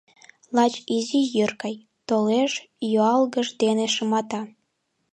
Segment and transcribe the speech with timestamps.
[0.55, 1.75] Лач изи йӱр гай:
[2.07, 2.51] толеш,
[3.01, 4.41] юалгыж дене шымата.